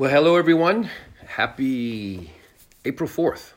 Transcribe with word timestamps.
Well, 0.00 0.10
hello 0.10 0.36
everyone. 0.36 0.88
Happy 1.26 2.30
April 2.86 3.06
4th. 3.06 3.52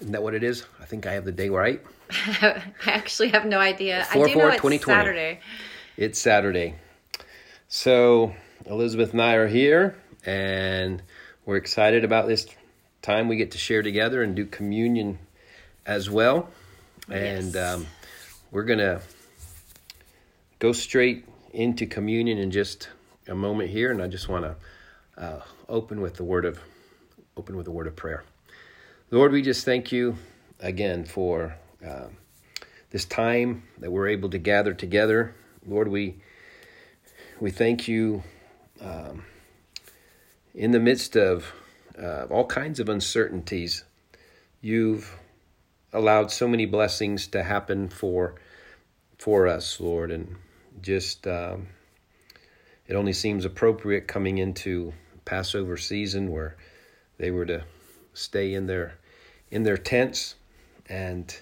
Isn't 0.00 0.12
that 0.12 0.22
what 0.22 0.32
it 0.32 0.42
is? 0.42 0.64
I 0.80 0.86
think 0.86 1.06
I 1.06 1.12
have 1.12 1.26
the 1.26 1.32
day 1.32 1.50
right. 1.50 1.82
I 2.10 2.62
actually 2.86 3.28
have 3.28 3.44
no 3.44 3.58
idea. 3.58 4.06
4 4.10 4.24
I 4.24 4.26
do 4.26 4.34
know 4.36 4.40
4 4.40 4.48
it's 4.48 4.56
2020. 4.56 4.78
Saturday. 4.98 5.40
It's 5.98 6.18
Saturday. 6.18 6.76
So, 7.68 8.34
Elizabeth 8.64 9.12
and 9.12 9.20
I 9.20 9.34
are 9.34 9.48
here, 9.48 9.98
and 10.24 11.02
we're 11.44 11.58
excited 11.58 12.04
about 12.04 12.26
this 12.26 12.46
time 13.02 13.28
we 13.28 13.36
get 13.36 13.50
to 13.50 13.58
share 13.58 13.82
together 13.82 14.22
and 14.22 14.34
do 14.34 14.46
communion 14.46 15.18
as 15.84 16.08
well. 16.08 16.48
And 17.10 17.52
Yes. 17.52 17.74
um, 17.74 17.86
we're 18.50 18.64
going 18.64 18.78
to 18.78 19.02
go 20.58 20.72
straight 20.72 21.26
into 21.52 21.84
communion 21.84 22.38
in 22.38 22.50
just 22.50 22.88
a 23.28 23.34
moment 23.34 23.68
here, 23.68 23.90
and 23.90 24.00
I 24.00 24.06
just 24.06 24.26
want 24.26 24.46
to 24.46 24.56
uh, 25.16 25.40
open 25.68 26.00
with 26.00 26.14
the 26.14 26.24
word 26.24 26.44
of 26.44 26.58
open 27.36 27.56
with 27.56 27.66
a 27.66 27.70
word 27.70 27.86
of 27.86 27.96
prayer. 27.96 28.24
Lord, 29.10 29.32
we 29.32 29.42
just 29.42 29.64
thank 29.64 29.92
you 29.92 30.16
again 30.60 31.04
for 31.04 31.56
um, 31.86 32.16
this 32.90 33.04
time 33.04 33.64
that 33.78 33.90
we're 33.90 34.08
able 34.08 34.30
to 34.30 34.38
gather 34.38 34.74
together. 34.74 35.34
Lord, 35.66 35.88
we 35.88 36.16
we 37.40 37.50
thank 37.50 37.88
you 37.88 38.22
um, 38.80 39.24
in 40.54 40.70
the 40.70 40.80
midst 40.80 41.16
of 41.16 41.52
uh, 42.00 42.24
all 42.30 42.46
kinds 42.46 42.80
of 42.80 42.88
uncertainties. 42.88 43.84
You've 44.60 45.16
allowed 45.92 46.30
so 46.30 46.48
many 46.48 46.66
blessings 46.66 47.26
to 47.28 47.42
happen 47.42 47.88
for 47.88 48.36
for 49.18 49.46
us, 49.46 49.78
Lord, 49.78 50.10
and 50.10 50.36
just 50.80 51.26
um, 51.26 51.68
it 52.86 52.94
only 52.94 53.12
seems 53.12 53.44
appropriate 53.44 54.08
coming 54.08 54.38
into 54.38 54.92
Passover 55.24 55.76
season 55.76 56.30
where 56.30 56.56
they 57.18 57.30
were 57.30 57.46
to 57.46 57.64
stay 58.14 58.54
in 58.54 58.66
their 58.66 58.98
in 59.50 59.62
their 59.62 59.76
tents, 59.76 60.34
and 60.88 61.34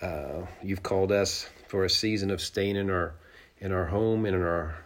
uh, 0.00 0.46
you've 0.62 0.82
called 0.82 1.12
us 1.12 1.48
for 1.68 1.84
a 1.84 1.90
season 1.90 2.30
of 2.30 2.40
staying 2.40 2.76
in 2.76 2.90
our 2.90 3.14
in 3.58 3.72
our 3.72 3.86
home 3.86 4.26
and 4.26 4.36
in 4.36 4.42
our 4.42 4.76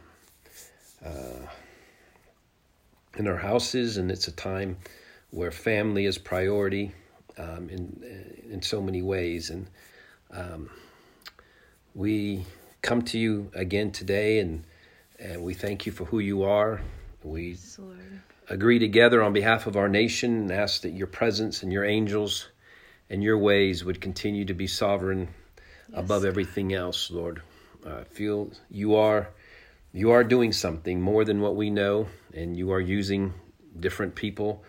uh, 1.04 1.46
in 3.16 3.26
our 3.26 3.36
houses, 3.36 3.96
and 3.96 4.10
it's 4.10 4.28
a 4.28 4.32
time 4.32 4.76
where 5.30 5.50
family 5.50 6.06
is 6.06 6.18
priority 6.18 6.92
um, 7.38 7.68
in 7.68 8.42
in 8.50 8.62
so 8.62 8.80
many 8.80 9.02
ways, 9.02 9.50
and 9.50 9.66
um, 10.30 10.70
we 11.94 12.44
come 12.82 13.02
to 13.02 13.18
you 13.18 13.50
again 13.54 13.90
today, 13.90 14.38
and 14.38 14.64
and 15.18 15.42
we 15.42 15.54
thank 15.54 15.86
you 15.86 15.92
for 15.92 16.04
who 16.04 16.18
you 16.18 16.42
are. 16.42 16.80
We 17.26 17.50
Yes, 17.50 17.80
agree 18.48 18.78
together 18.78 19.22
on 19.22 19.32
behalf 19.32 19.66
of 19.66 19.76
our 19.76 19.88
nation 19.88 20.42
and 20.42 20.52
ask 20.52 20.82
that 20.82 20.90
your 20.92 21.08
presence 21.08 21.62
and 21.62 21.72
your 21.72 21.84
angels 21.84 22.48
and 23.10 23.22
your 23.22 23.38
ways 23.38 23.84
would 23.84 24.00
continue 24.00 24.44
to 24.44 24.54
be 24.54 24.66
sovereign 24.66 25.28
above 25.92 26.22
God. 26.22 26.28
everything 26.28 26.72
else, 26.72 27.10
Lord. 27.10 27.42
I 27.84 28.04
feel 28.04 28.50
you 28.70 28.94
are 28.94 29.28
you 29.92 30.10
are 30.10 30.24
doing 30.24 30.52
something 30.52 31.00
more 31.00 31.24
than 31.24 31.40
what 31.40 31.56
we 31.56 31.70
know, 31.70 32.08
and 32.34 32.56
you 32.56 32.70
are 32.72 32.80
using 32.80 33.32
different 33.78 34.14
people, 34.14 34.64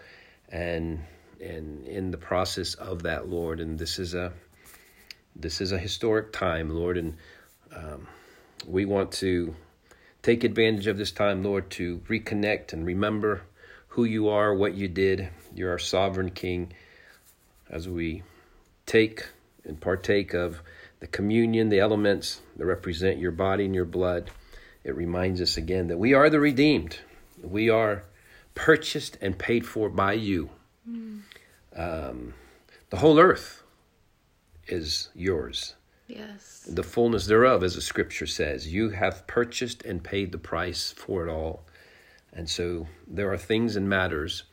and 0.49 1.03
and 1.41 1.85
in 1.87 2.11
the 2.11 2.17
process 2.17 2.73
of 2.75 3.03
that, 3.03 3.27
Lord. 3.27 3.59
And 3.59 3.77
this 3.77 3.99
is 3.99 4.13
a 4.13 4.33
this 5.35 5.61
is 5.61 5.71
a 5.71 5.77
historic 5.77 6.33
time, 6.33 6.69
Lord, 6.69 6.97
and 6.97 7.17
um, 7.75 8.07
we 8.65 8.85
want 8.85 9.11
to 9.13 9.55
take 10.27 10.43
advantage 10.43 10.87
of 10.87 10.97
this 10.97 11.13
time, 11.13 11.41
Lord, 11.41 11.69
to 11.69 11.99
reconnect 12.09 12.73
and 12.73 12.85
remember 12.85 13.43
who 13.87 14.03
you 14.03 14.27
are, 14.27 14.53
what 14.53 14.73
you 14.73 14.89
did. 14.89 15.29
You're 15.55 15.71
our 15.71 15.79
sovereign 15.79 16.31
King. 16.31 16.73
As 17.69 17.87
we 17.87 18.23
take 18.85 19.25
and 19.63 19.79
partake 19.79 20.33
of 20.33 20.61
the 20.99 21.07
communion, 21.07 21.69
the 21.69 21.79
elements 21.79 22.41
that 22.57 22.65
represent 22.65 23.19
your 23.19 23.31
body 23.31 23.63
and 23.63 23.73
your 23.73 23.85
blood, 23.85 24.29
it 24.83 24.97
reminds 24.97 25.39
us 25.39 25.55
again 25.55 25.87
that 25.87 25.97
we 25.97 26.13
are 26.13 26.29
the 26.29 26.41
redeemed. 26.41 26.99
We 27.41 27.69
are 27.69 28.03
purchased 28.53 29.17
and 29.21 29.39
paid 29.39 29.65
for 29.65 29.87
by 29.87 30.11
you. 30.11 30.49
Um, 31.73 32.33
the 32.89 32.97
whole 32.97 33.17
earth 33.17 33.63
is 34.67 35.07
yours 35.15 35.76
Yes. 36.07 36.65
the 36.69 36.83
fullness 36.83 37.25
thereof, 37.27 37.63
as 37.63 37.75
the 37.75 37.81
scripture 37.81 38.27
says. 38.27 38.71
You 38.71 38.89
have 38.91 39.27
purchased 39.27 39.83
and 39.83 40.03
paid 40.03 40.31
the 40.31 40.37
price 40.37 40.91
for 40.91 41.27
it 41.27 41.31
all. 41.31 41.65
And 42.31 42.49
so 42.49 42.87
there 43.05 43.31
are 43.31 43.37
things 43.37 43.75
and 43.75 43.89
matters 43.89 44.43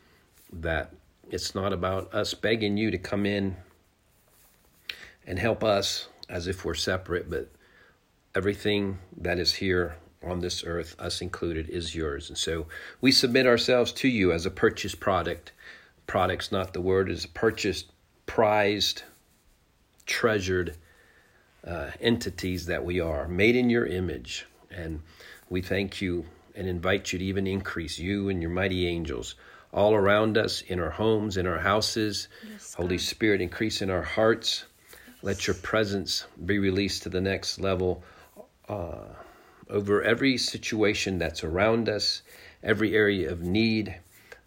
that 0.51 0.93
it's 1.29 1.55
not 1.55 1.71
about 1.71 2.13
us 2.13 2.33
begging 2.33 2.77
you 2.77 2.91
to 2.91 2.97
come 2.97 3.25
in 3.25 3.55
and 5.25 5.39
help 5.39 5.63
us 5.63 6.07
as 6.29 6.47
if 6.47 6.65
we're 6.65 6.73
separate, 6.73 7.29
but 7.29 7.49
everything 8.35 8.99
that 9.17 9.39
is 9.39 9.53
here 9.55 9.95
on 10.23 10.39
this 10.39 10.63
earth, 10.63 10.95
us 10.99 11.21
included, 11.21 11.69
is 11.69 11.95
yours. 11.95 12.29
And 12.29 12.37
so 12.37 12.67
we 12.99 13.11
submit 13.11 13.45
ourselves 13.45 13.91
to 13.93 14.07
you 14.07 14.31
as 14.31 14.45
a 14.45 14.51
purchased 14.51 14.99
product. 14.99 15.51
Product's 16.07 16.51
not 16.51 16.73
the 16.73 16.81
word, 16.81 17.09
is 17.09 17.25
purchased, 17.25 17.91
prized, 18.25 19.03
treasured 20.05 20.75
uh, 21.67 21.91
entities 21.99 22.67
that 22.67 22.83
we 22.83 22.99
are, 22.99 23.27
made 23.27 23.55
in 23.55 23.69
your 23.69 23.85
image. 23.85 24.45
And 24.71 25.01
we 25.49 25.61
thank 25.61 26.01
you 26.01 26.25
and 26.55 26.67
invite 26.67 27.11
you 27.11 27.19
to 27.19 27.25
even 27.25 27.47
increase 27.47 27.99
you 27.99 28.29
and 28.29 28.41
your 28.41 28.51
mighty 28.51 28.87
angels 28.87 29.35
all 29.73 29.93
around 29.93 30.37
us, 30.37 30.61
in 30.61 30.79
our 30.79 30.89
homes, 30.89 31.35
in 31.35 31.45
our 31.45 31.59
houses. 31.59 32.29
Yes, 32.49 32.73
Holy 32.75 32.97
Spirit, 32.97 33.41
increase 33.41 33.81
in 33.81 33.89
our 33.89 34.01
hearts. 34.01 34.63
Let 35.21 35.47
your 35.47 35.55
presence 35.55 36.25
be 36.45 36.59
released 36.59 37.03
to 37.03 37.09
the 37.09 37.19
next 37.19 37.59
level 37.59 38.03
uh, 38.69 39.07
over 39.69 40.01
every 40.01 40.37
situation 40.37 41.17
that's 41.17 41.43
around 41.43 41.89
us, 41.89 42.21
every 42.63 42.95
area 42.95 43.31
of 43.31 43.41
need 43.41 43.97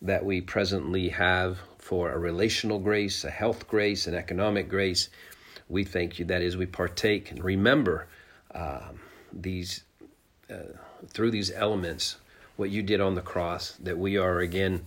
that 0.00 0.24
we 0.24 0.40
presently 0.40 1.10
have 1.10 1.58
for 1.78 2.12
a 2.12 2.18
relational 2.18 2.78
grace, 2.78 3.24
a 3.24 3.30
health 3.30 3.68
grace, 3.68 4.06
an 4.06 4.14
economic 4.14 4.68
grace. 4.68 5.10
We 5.68 5.84
thank 5.84 6.18
you 6.18 6.24
that 6.26 6.42
as 6.42 6.56
we 6.56 6.66
partake 6.66 7.30
and 7.30 7.42
remember 7.42 8.06
um, 8.54 9.00
these 9.32 9.84
uh, 10.50 10.76
through 11.08 11.30
these 11.30 11.50
elements, 11.50 12.16
what 12.56 12.70
you 12.70 12.82
did 12.82 13.00
on 13.00 13.14
the 13.14 13.22
cross, 13.22 13.72
that 13.82 13.96
we 13.96 14.16
are 14.16 14.40
again, 14.40 14.84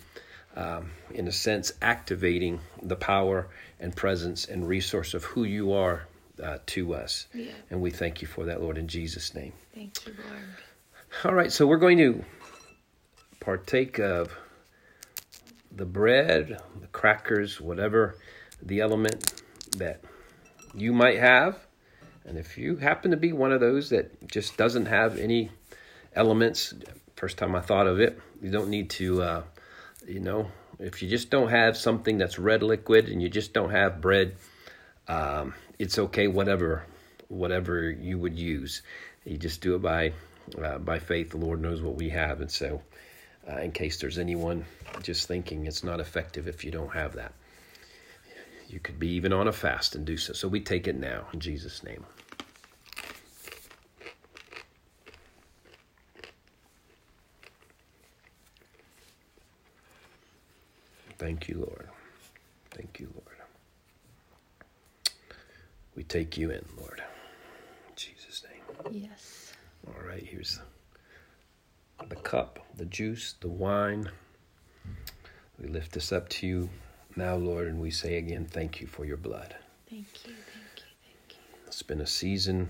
um, 0.56 0.92
in 1.14 1.28
a 1.28 1.32
sense, 1.32 1.72
activating 1.82 2.60
the 2.82 2.96
power 2.96 3.48
and 3.80 3.96
presence 3.96 4.46
and 4.46 4.68
resource 4.68 5.14
of 5.14 5.24
who 5.24 5.44
you 5.44 5.72
are 5.72 6.08
uh, 6.44 6.58
to 6.66 6.94
us. 6.94 7.28
Yeah. 7.34 7.52
And 7.70 7.82
we 7.82 7.92
thank 7.92 8.22
you 8.22 8.28
for 8.28 8.46
that, 8.46 8.62
Lord, 8.62 8.78
in 8.78 8.88
Jesus' 8.88 9.34
name. 9.34 9.54
Thank 9.74 10.06
you, 10.06 10.14
Lord. 10.28 10.44
All 11.26 11.34
right, 11.34 11.52
so 11.52 11.68
we're 11.68 11.78
going 11.78 11.98
to 12.00 12.24
partake 13.40 14.00
of 14.00 14.36
the 15.72 15.86
bread, 15.86 16.62
the 16.80 16.88
crackers, 16.88 17.62
whatever 17.62 18.16
the 18.62 18.82
element 18.82 19.42
that 19.78 20.02
you 20.74 20.94
might 20.94 21.20
have. 21.20 21.58
And 22.26 22.38
if 22.38 22.58
you 22.58 22.76
happen 22.78 23.12
to 23.12 23.18
be 23.18 23.34
one 23.34 23.52
of 23.52 23.60
those 23.60 23.90
that 23.90 24.28
just 24.28 24.58
doesn't 24.58 24.86
have 24.86 25.18
any 25.18 25.50
elements, 26.14 26.74
first 27.16 27.38
time 27.38 27.56
I 27.56 27.62
thought 27.62 27.88
of 27.88 28.00
it, 28.00 28.20
you 28.42 28.52
don't 28.52 28.70
need 28.70 28.90
to, 28.92 29.22
uh, 29.24 29.44
you 30.08 30.20
know, 30.20 30.48
if 30.80 31.02
you 31.02 31.10
just 31.10 31.30
don't 31.30 31.50
have 31.50 31.78
something 31.78 32.18
that's 32.18 32.40
red 32.40 32.64
liquid 32.64 33.10
and 33.10 33.22
you 33.22 33.30
just 33.30 33.54
don't 33.54 33.72
have 33.72 34.02
bread, 34.02 34.36
um, 35.08 35.54
it's 35.78 35.98
okay, 35.98 36.28
whatever, 36.28 36.86
whatever 37.28 37.90
you 37.90 38.18
would 38.18 38.38
use. 38.38 38.82
You 39.26 39.38
just 39.38 39.62
do 39.62 39.76
it 39.76 39.82
by, 39.82 40.14
uh, 40.62 40.80
by 40.80 41.00
faith. 41.00 41.32
The 41.32 41.38
Lord 41.38 41.62
knows 41.62 41.82
what 41.82 41.96
we 41.96 42.10
have, 42.10 42.42
and 42.42 42.52
so, 42.52 42.82
uh, 43.48 43.58
in 43.58 43.72
case 43.72 44.00
there's 44.00 44.18
anyone 44.18 44.66
just 45.04 45.28
thinking 45.28 45.66
it's 45.66 45.84
not 45.84 46.00
effective 46.00 46.48
if 46.48 46.64
you 46.64 46.72
don't 46.72 46.94
have 46.94 47.14
that, 47.14 47.34
you 48.72 48.80
could 48.80 48.98
be 49.00 49.10
even 49.10 49.34
on 49.34 49.48
a 49.48 49.52
fast 49.52 49.96
and 49.96 50.06
do 50.06 50.16
so. 50.16 50.34
So 50.34 50.48
we 50.48 50.62
take 50.62 50.88
it 50.88 50.98
now 50.98 51.28
in 51.34 51.40
Jesus' 51.40 51.84
name. 51.84 52.06
Thank 61.18 61.50
you, 61.50 61.60
Lord. 61.60 61.88
Thank 62.72 63.00
you, 63.00 63.10
Lord. 63.14 63.38
We 65.96 66.04
take 66.04 66.38
you 66.38 66.50
in, 66.50 66.66
Lord. 66.80 67.04
In 67.90 67.96
Jesus' 67.96 68.44
name. 68.50 69.04
Yes. 69.04 69.54
All 69.88 70.08
right, 70.08 70.24
here's 70.24 70.60
the 72.08 72.16
cup, 72.16 72.60
the 72.76 72.86
juice, 72.86 73.36
the 73.42 73.50
wine. 73.50 74.10
We 75.60 75.68
lift 75.68 75.92
this 75.92 76.12
up 76.12 76.30
to 76.30 76.48
you 76.48 76.70
now, 77.16 77.36
Lord, 77.36 77.68
and 77.68 77.80
we 77.80 77.92
say 77.92 78.18
again, 78.18 78.46
thank 78.46 78.82
you 78.82 78.88
for 78.88 79.06
your 79.06 79.18
blood. 79.18 79.56
Thank 79.90 80.08
you. 80.26 80.34
Thank 80.34 80.78
you. 80.78 80.84
Thank 81.04 81.32
you. 81.32 81.68
It's 81.68 81.84
been 81.84 82.02
a 82.02 82.08
season, 82.08 82.70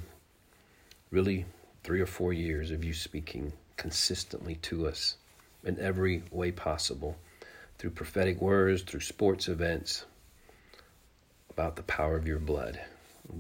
really 1.12 1.46
three 1.84 2.02
or 2.02 2.06
four 2.06 2.34
years 2.34 2.72
of 2.72 2.84
you 2.84 2.94
speaking 2.94 3.54
consistently 3.78 4.56
to 4.56 4.88
us 4.88 5.18
in 5.64 5.80
every 5.80 6.24
way 6.32 6.52
possible 6.52 7.18
through 7.78 7.92
prophetic 7.92 8.42
words, 8.42 8.84
through 8.84 9.00
sports 9.00 9.48
events, 9.48 10.06
about 11.50 11.76
the 11.76 11.84
power 11.84 12.16
of 12.16 12.28
your 12.28 12.40
blood, 12.40 12.80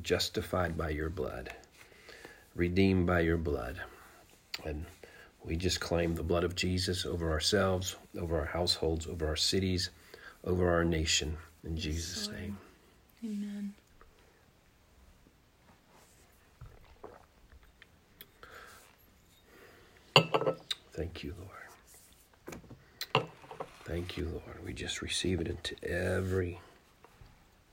justified 0.02 0.78
by 0.78 0.90
your 0.90 1.10
blood, 1.10 1.54
redeemed 2.56 3.06
by 3.06 3.20
your 3.20 3.38
blood. 3.38 3.80
And 4.66 4.86
we 5.44 5.56
just 5.56 5.80
claim 5.80 6.16
the 6.16 6.24
blood 6.24 6.44
of 6.44 6.56
Jesus 6.56 7.06
over 7.06 7.32
ourselves, 7.32 7.96
over 8.20 8.40
our 8.40 8.46
households, 8.46 9.08
over 9.08 9.28
our 9.28 9.36
cities, 9.36 9.90
over 10.44 10.70
our 10.72 10.84
nation. 10.84 11.38
In 11.64 11.78
Jesus' 11.78 12.28
name. 12.30 12.58
Amen. 13.24 13.74
Thank 20.94 21.24
you, 21.24 21.36
Lord. 21.38 23.28
Thank 23.86 24.18
you, 24.18 24.26
Lord. 24.26 24.64
We 24.66 24.74
just 24.74 25.02
receive 25.02 25.42
it 25.42 25.48
into 25.48 25.76
every 25.84 26.60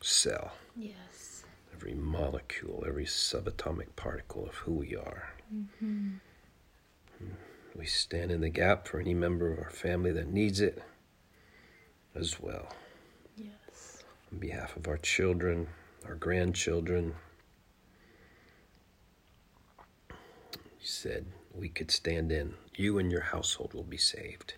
cell, 0.00 0.52
Yes. 0.76 1.44
every 1.72 1.94
molecule, 1.94 2.84
every 2.86 3.04
subatomic 3.04 3.94
particle 3.96 4.46
of 4.46 4.54
who 4.56 4.72
we 4.72 4.96
are. 4.96 5.32
Mm-hmm. 5.54 6.14
We 7.76 7.86
stand 7.86 8.30
in 8.32 8.40
the 8.40 8.48
gap 8.48 8.88
for 8.88 8.98
any 9.00 9.14
member 9.14 9.52
of 9.52 9.58
our 9.58 9.70
family 9.70 10.10
that 10.12 10.28
needs 10.28 10.60
it 10.60 10.82
as 12.18 12.40
well. 12.40 12.68
Yes. 13.36 14.02
On 14.32 14.38
behalf 14.38 14.76
of 14.76 14.88
our 14.88 14.98
children, 14.98 15.68
our 16.06 16.14
grandchildren, 16.14 17.14
you 20.10 20.86
said 20.86 21.26
we 21.54 21.68
could 21.68 21.90
stand 21.90 22.32
in. 22.32 22.54
You 22.74 22.98
and 22.98 23.10
your 23.10 23.22
household 23.22 23.74
will 23.74 23.82
be 23.82 23.96
saved. 23.96 24.54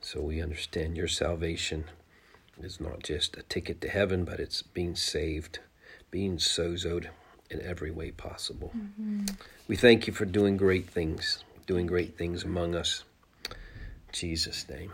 So 0.00 0.20
we 0.20 0.42
understand 0.42 0.96
your 0.96 1.08
salvation 1.08 1.84
is 2.62 2.80
not 2.80 3.02
just 3.02 3.36
a 3.36 3.42
ticket 3.42 3.80
to 3.80 3.88
heaven, 3.88 4.24
but 4.24 4.38
it's 4.38 4.62
being 4.62 4.94
saved, 4.94 5.58
being 6.10 6.36
sozoed 6.36 7.08
in 7.50 7.60
every 7.62 7.90
way 7.90 8.10
possible. 8.10 8.72
Mm-hmm. 8.76 9.24
We 9.68 9.76
thank 9.76 10.06
you 10.06 10.12
for 10.12 10.24
doing 10.24 10.56
great 10.56 10.88
things, 10.88 11.42
doing 11.66 11.86
great 11.86 12.16
things 12.16 12.44
among 12.44 12.74
us. 12.74 13.04
In 13.48 13.56
Jesus' 14.12 14.68
name. 14.68 14.92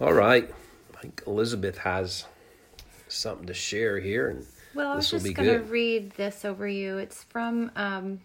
All 0.00 0.14
right. 0.14 0.50
I 0.96 1.00
think 1.02 1.22
Elizabeth 1.26 1.76
has 1.76 2.24
something 3.08 3.46
to 3.46 3.54
share 3.54 4.00
here, 4.00 4.30
and 4.30 4.46
Well, 4.74 4.92
I 4.92 4.96
was 4.96 5.10
just 5.10 5.34
going 5.34 5.48
to 5.48 5.64
read 5.64 6.12
this 6.12 6.46
over 6.46 6.66
you. 6.66 6.96
It's 6.96 7.24
from 7.24 7.70
um, 7.76 8.20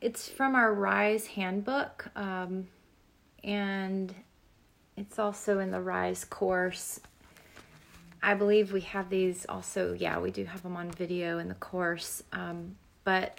it's 0.00 0.28
from 0.28 0.56
our 0.56 0.74
Rise 0.74 1.28
handbook, 1.28 2.08
um, 2.16 2.66
and 3.44 4.12
it's 4.96 5.20
also 5.20 5.60
in 5.60 5.70
the 5.70 5.80
Rise 5.80 6.24
course. 6.24 6.98
I 8.24 8.34
believe 8.34 8.72
we 8.72 8.80
have 8.80 9.10
these 9.10 9.46
also. 9.48 9.92
Yeah, 9.92 10.18
we 10.18 10.32
do 10.32 10.44
have 10.44 10.64
them 10.64 10.76
on 10.76 10.90
video 10.90 11.38
in 11.38 11.46
the 11.46 11.54
course. 11.54 12.24
Um, 12.32 12.74
but 13.04 13.38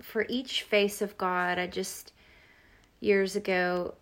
for 0.00 0.24
each 0.28 0.62
face 0.62 1.02
of 1.02 1.18
God, 1.18 1.58
I 1.58 1.66
just 1.66 2.12
years 3.00 3.34
ago 3.34 3.94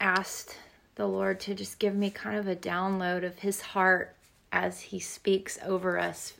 asked 0.00 0.56
the 0.94 1.06
Lord 1.06 1.40
to 1.40 1.54
just 1.54 1.78
give 1.78 1.94
me 1.94 2.10
kind 2.10 2.36
of 2.36 2.48
a 2.48 2.56
download 2.56 3.24
of 3.24 3.38
His 3.38 3.60
heart 3.60 4.14
as 4.52 4.80
He 4.80 4.98
speaks 4.98 5.58
over 5.64 5.98
us 5.98 6.34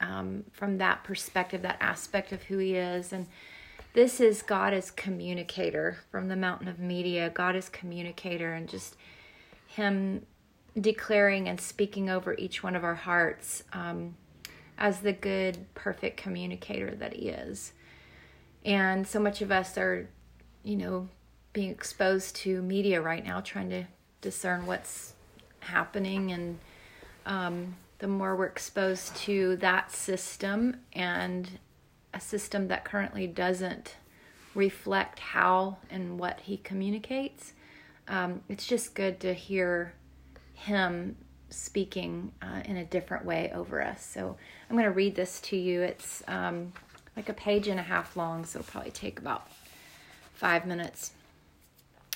um, 0.00 0.44
from 0.52 0.78
that 0.78 1.04
perspective, 1.04 1.62
that 1.62 1.78
aspect 1.80 2.32
of 2.32 2.44
who 2.44 2.58
He 2.58 2.74
is. 2.74 3.12
And 3.12 3.26
this 3.94 4.20
is 4.20 4.42
God 4.42 4.74
as 4.74 4.90
communicator 4.90 5.98
from 6.10 6.28
the 6.28 6.36
Mountain 6.36 6.68
of 6.68 6.78
Media. 6.78 7.30
God 7.30 7.56
as 7.56 7.68
communicator, 7.68 8.52
and 8.52 8.68
just 8.68 8.96
Him 9.66 10.26
declaring 10.78 11.48
and 11.48 11.60
speaking 11.60 12.08
over 12.08 12.34
each 12.34 12.62
one 12.62 12.76
of 12.76 12.84
our 12.84 12.94
hearts 12.94 13.64
um, 13.72 14.14
as 14.76 15.00
the 15.00 15.12
good, 15.12 15.66
perfect 15.74 16.16
communicator 16.16 16.94
that 16.94 17.14
He 17.14 17.28
is. 17.28 17.72
And 18.64 19.06
so 19.06 19.18
much 19.18 19.40
of 19.40 19.50
us 19.50 19.78
are, 19.78 20.08
you 20.62 20.76
know, 20.76 21.08
being 21.52 21.70
exposed 21.70 22.36
to 22.36 22.62
media 22.62 23.00
right 23.00 23.24
now, 23.24 23.40
trying 23.40 23.70
to 23.70 23.84
discern 24.20 24.66
what's 24.66 25.14
happening. 25.60 26.32
And 26.32 26.58
um, 27.26 27.76
the 27.98 28.08
more 28.08 28.36
we're 28.36 28.46
exposed 28.46 29.16
to 29.16 29.56
that 29.56 29.90
system 29.92 30.76
and 30.92 31.58
a 32.14 32.20
system 32.20 32.68
that 32.68 32.84
currently 32.84 33.26
doesn't 33.26 33.96
reflect 34.54 35.18
how 35.18 35.78
and 35.90 36.18
what 36.18 36.40
he 36.40 36.56
communicates, 36.58 37.52
um, 38.08 38.40
it's 38.48 38.66
just 38.66 38.94
good 38.94 39.20
to 39.20 39.34
hear 39.34 39.92
him 40.54 41.16
speaking 41.50 42.32
uh, 42.42 42.62
in 42.64 42.76
a 42.76 42.84
different 42.84 43.24
way 43.24 43.50
over 43.54 43.82
us. 43.82 44.04
So 44.04 44.36
I'm 44.68 44.76
going 44.76 44.84
to 44.84 44.90
read 44.90 45.14
this 45.14 45.40
to 45.42 45.56
you. 45.56 45.82
It's 45.82 46.22
um, 46.28 46.72
like 47.16 47.28
a 47.28 47.34
page 47.34 47.68
and 47.68 47.80
a 47.80 47.82
half 47.82 48.16
long, 48.16 48.44
so 48.44 48.60
it'll 48.60 48.70
probably 48.70 48.90
take 48.90 49.18
about 49.18 49.48
five 50.34 50.66
minutes. 50.66 51.12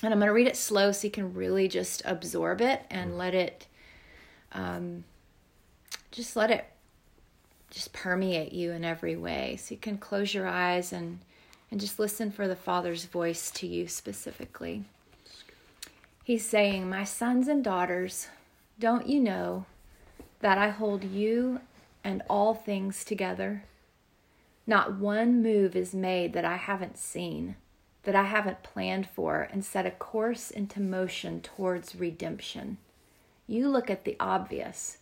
And 0.03 0.13
I'm 0.13 0.19
going 0.19 0.27
to 0.27 0.33
read 0.33 0.47
it 0.47 0.57
slow 0.57 0.91
so 0.91 1.07
you 1.07 1.11
can 1.11 1.33
really 1.33 1.69
just 1.69 2.01
absorb 2.03 2.59
it 2.59 2.81
and 2.89 3.17
let 3.17 3.33
it, 3.33 3.67
um, 4.51 5.05
just 6.11 6.35
let 6.35 6.51
it 6.51 6.65
just 7.71 7.93
permeate 7.93 8.51
you 8.51 8.71
in 8.71 8.83
every 8.83 9.15
way. 9.15 9.57
So 9.59 9.73
you 9.73 9.79
can 9.79 9.97
close 9.97 10.33
your 10.33 10.47
eyes 10.47 10.91
and, 10.91 11.19
and 11.71 11.79
just 11.79 11.99
listen 11.99 12.31
for 12.31 12.47
the 12.49 12.55
Father's 12.55 13.05
voice 13.05 13.49
to 13.51 13.65
you 13.65 13.87
specifically. 13.87 14.83
He's 16.23 16.45
saying, 16.45 16.89
My 16.89 17.05
sons 17.05 17.47
and 17.47 17.63
daughters, 17.63 18.27
don't 18.79 19.07
you 19.07 19.19
know 19.19 19.65
that 20.41 20.57
I 20.57 20.69
hold 20.69 21.03
you 21.03 21.61
and 22.03 22.21
all 22.29 22.53
things 22.53 23.05
together? 23.05 23.63
Not 24.67 24.97
one 24.97 25.41
move 25.41 25.75
is 25.75 25.93
made 25.93 26.33
that 26.33 26.45
I 26.45 26.57
haven't 26.57 26.97
seen, 26.97 27.55
that 28.03 28.15
I 28.15 28.23
haven't 28.23 28.63
planned 28.63 29.07
for, 29.07 29.47
and 29.51 29.63
set 29.63 29.85
a 29.85 29.91
course 29.91 30.51
into 30.51 30.79
motion 30.81 31.41
towards 31.41 31.95
redemption. 31.95 32.77
You 33.47 33.69
look 33.69 33.89
at 33.89 34.05
the 34.05 34.17
obvious, 34.19 34.97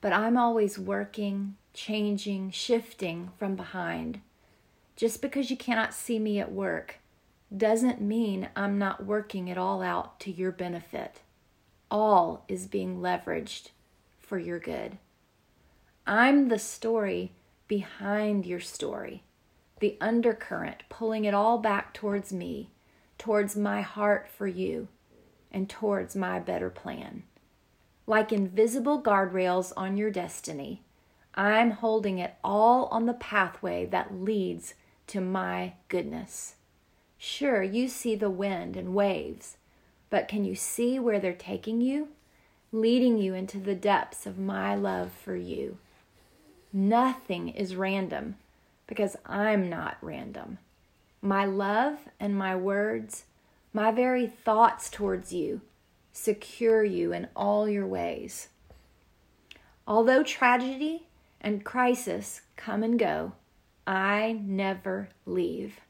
but 0.00 0.12
I'm 0.12 0.36
always 0.36 0.78
working, 0.78 1.56
changing, 1.72 2.50
shifting 2.50 3.30
from 3.38 3.56
behind. 3.56 4.20
Just 4.96 5.22
because 5.22 5.50
you 5.50 5.56
cannot 5.56 5.94
see 5.94 6.18
me 6.18 6.38
at 6.40 6.52
work 6.52 6.98
doesn't 7.56 8.00
mean 8.00 8.48
I'm 8.56 8.78
not 8.78 9.04
working 9.04 9.48
it 9.48 9.58
all 9.58 9.82
out 9.82 10.18
to 10.20 10.30
your 10.30 10.52
benefit. 10.52 11.20
All 11.90 12.44
is 12.48 12.66
being 12.66 13.00
leveraged 13.00 13.70
for 14.18 14.38
your 14.38 14.58
good. 14.58 14.98
I'm 16.06 16.48
the 16.48 16.58
story 16.58 17.32
behind 17.68 18.46
your 18.46 18.60
story, 18.60 19.22
the 19.82 19.98
undercurrent 20.00 20.84
pulling 20.88 21.24
it 21.24 21.34
all 21.34 21.58
back 21.58 21.92
towards 21.92 22.32
me, 22.32 22.70
towards 23.18 23.56
my 23.56 23.80
heart 23.80 24.28
for 24.28 24.46
you, 24.46 24.86
and 25.50 25.68
towards 25.68 26.14
my 26.14 26.38
better 26.38 26.70
plan. 26.70 27.24
Like 28.06 28.32
invisible 28.32 29.02
guardrails 29.02 29.72
on 29.76 29.96
your 29.96 30.10
destiny, 30.10 30.82
I'm 31.34 31.72
holding 31.72 32.20
it 32.20 32.36
all 32.44 32.86
on 32.92 33.06
the 33.06 33.12
pathway 33.12 33.84
that 33.86 34.14
leads 34.14 34.74
to 35.08 35.20
my 35.20 35.72
goodness. 35.88 36.54
Sure, 37.18 37.64
you 37.64 37.88
see 37.88 38.14
the 38.14 38.30
wind 38.30 38.76
and 38.76 38.94
waves, 38.94 39.56
but 40.10 40.28
can 40.28 40.44
you 40.44 40.54
see 40.54 41.00
where 41.00 41.18
they're 41.18 41.32
taking 41.32 41.80
you? 41.80 42.10
Leading 42.70 43.18
you 43.18 43.34
into 43.34 43.58
the 43.58 43.74
depths 43.74 44.26
of 44.26 44.38
my 44.38 44.76
love 44.76 45.10
for 45.10 45.34
you. 45.34 45.78
Nothing 46.72 47.48
is 47.48 47.74
random 47.74 48.36
because 48.86 49.16
I'm 49.26 49.68
not 49.68 49.96
random. 50.00 50.58
My 51.20 51.44
love 51.44 51.98
and 52.18 52.36
my 52.36 52.56
words, 52.56 53.24
my 53.72 53.90
very 53.90 54.26
thoughts 54.26 54.90
towards 54.90 55.32
you, 55.32 55.60
secure 56.12 56.84
you 56.84 57.12
in 57.12 57.28
all 57.34 57.68
your 57.68 57.86
ways. 57.86 58.48
Although 59.86 60.22
tragedy 60.22 61.06
and 61.40 61.64
crisis 61.64 62.42
come 62.56 62.82
and 62.82 62.98
go, 62.98 63.32
I 63.86 64.40
never 64.42 65.08
leave. 65.26 65.80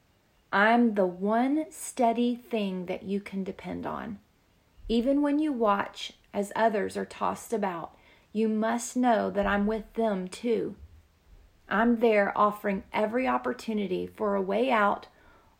I'm 0.53 0.95
the 0.95 1.07
one 1.07 1.67
steady 1.71 2.35
thing 2.35 2.87
that 2.87 3.03
you 3.05 3.21
can 3.21 3.43
depend 3.43 3.87
on. 3.87 4.19
Even 4.89 5.23
when 5.23 5.39
you 5.39 5.53
watch 5.53 6.13
as 6.35 6.53
others 6.55 6.97
are 6.97 7.05
tossed 7.05 7.53
about, 7.53 7.97
you 8.33 8.49
must 8.49 8.97
know 8.97 9.31
that 9.31 9.47
I'm 9.47 9.67
with 9.67 9.93
them 9.95 10.29
too. 10.29 10.77
I'm 11.73 12.00
there 12.00 12.37
offering 12.37 12.85
every 12.93 13.26
opportunity 13.26 14.07
for 14.07 14.35
a 14.35 14.43
way 14.43 14.71
out 14.71 15.09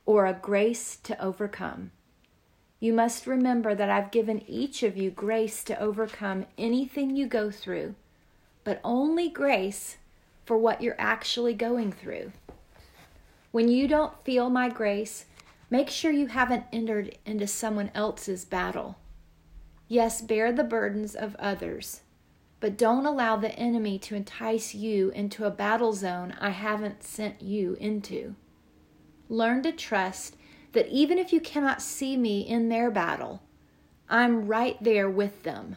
or 0.07 0.27
a 0.27 0.33
grace 0.33 0.97
to 1.03 1.21
overcome. 1.21 1.91
You 2.79 2.93
must 2.93 3.27
remember 3.27 3.75
that 3.75 3.91
I've 3.91 4.11
given 4.11 4.43
each 4.47 4.83
of 4.83 4.97
you 4.97 5.11
grace 5.11 5.65
to 5.65 5.81
overcome 5.81 6.47
anything 6.59 7.17
you 7.17 7.27
go 7.27 7.51
through, 7.51 7.95
but 8.63 8.81
only 8.85 9.29
grace 9.29 9.97
for 10.45 10.57
what 10.57 10.83
you're 10.83 11.01
actually 11.01 11.55
going 11.55 11.91
through. 11.93 12.33
When 13.51 13.69
you 13.69 13.89
don't 13.89 14.25
feel 14.25 14.51
my 14.51 14.69
grace, 14.69 15.27
Make 15.73 15.89
sure 15.89 16.13
you 16.13 16.27
haven't 16.27 16.67
entered 16.71 17.17
into 17.25 17.47
someone 17.47 17.91
else's 17.95 18.45
battle. 18.45 18.99
Yes, 19.89 20.21
bear 20.21 20.53
the 20.53 20.63
burdens 20.63 21.15
of 21.15 21.35
others, 21.39 22.03
but 22.63 22.79
don't 22.79 23.07
allow 23.07 23.35
the 23.35 23.51
enemy 23.59 23.99
to 23.99 24.15
entice 24.15 24.73
you 24.73 25.11
into 25.17 25.45
a 25.45 25.51
battle 25.51 25.93
zone 25.93 26.33
I 26.41 26.51
haven't 26.51 27.03
sent 27.03 27.43
you 27.43 27.77
into. 27.81 28.37
Learn 29.29 29.65
to 29.65 29.73
trust 29.73 30.37
that 30.71 30.87
even 30.87 31.19
if 31.19 31.33
you 31.33 31.41
cannot 31.41 31.83
see 31.83 32.17
me 32.17 32.43
in 32.43 32.69
their 32.69 32.89
battle, 32.89 33.43
I'm 34.09 34.47
right 34.47 34.81
there 34.81 35.11
with 35.11 35.43
them. 35.43 35.75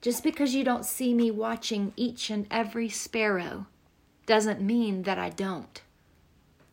Just 0.00 0.24
because 0.24 0.56
you 0.56 0.64
don't 0.64 0.84
see 0.84 1.14
me 1.14 1.30
watching 1.30 1.92
each 1.94 2.30
and 2.30 2.48
every 2.50 2.88
sparrow 2.88 3.68
doesn't 4.26 4.60
mean 4.60 5.04
that 5.04 5.20
I 5.20 5.30
don't. 5.30 5.82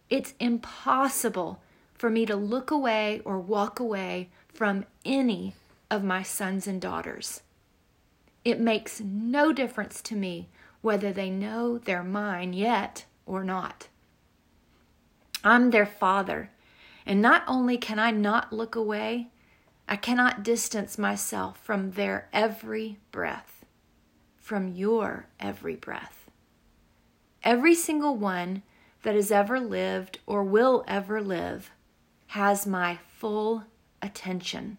It's 0.10 0.34
impossible 0.40 1.62
for 1.94 2.10
me 2.10 2.26
to 2.26 2.36
look 2.36 2.72
away 2.72 3.22
or 3.24 3.38
walk 3.38 3.80
away 3.80 4.32
from 4.52 4.86
any 5.06 5.54
of 5.92 6.04
my 6.04 6.24
sons 6.24 6.66
and 6.66 6.82
daughters. 6.82 7.44
It 8.46 8.60
makes 8.60 9.02
no 9.02 9.52
difference 9.52 10.02
to 10.04 10.16
me 10.16 10.50
whether 10.82 11.12
they 11.12 11.30
know 11.30 11.78
they're 11.78 12.04
mine 12.04 12.54
yet 12.54 13.06
or 13.26 13.44
not. 13.44 13.88
I'm 15.44 15.72
their 15.72 15.86
father, 15.86 16.52
and 17.06 17.22
not 17.22 17.44
only 17.48 17.78
can 17.78 18.00
I 18.00 18.12
not 18.12 18.54
look 18.54 18.76
away, 18.76 19.30
I 19.88 19.96
cannot 19.96 20.44
distance 20.44 20.98
myself 20.98 21.58
from 21.64 21.92
their 21.92 22.30
every 22.32 23.00
breath, 23.12 23.66
from 24.38 24.68
your 24.68 25.28
every 25.40 25.76
breath. 25.76 26.30
Every 27.44 27.74
single 27.74 28.16
one 28.16 28.64
that 29.04 29.16
has 29.16 29.32
ever 29.32 29.60
lived 29.60 30.20
or 30.26 30.44
will 30.44 30.84
ever 30.88 31.22
live 31.22 31.72
has 32.28 32.68
my 32.68 33.00
full 33.16 33.64
attention, 34.02 34.78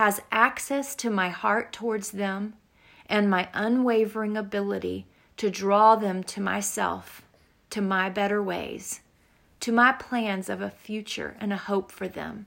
has 0.00 0.22
access 0.32 0.94
to 0.94 1.10
my 1.10 1.28
heart 1.28 1.74
towards 1.74 2.12
them, 2.12 2.54
and 3.04 3.28
my 3.28 3.46
unwavering 3.52 4.34
ability 4.34 5.06
to 5.36 5.50
draw 5.50 5.94
them 5.94 6.22
to 6.22 6.40
myself, 6.40 7.20
to 7.68 7.82
my 7.82 8.08
better 8.08 8.42
ways, 8.42 9.00
to 9.60 9.70
my 9.70 9.92
plans 9.92 10.48
of 10.48 10.62
a 10.62 10.70
future 10.70 11.36
and 11.38 11.52
a 11.52 11.56
hope 11.68 11.92
for 11.92 12.08
them. 12.08 12.46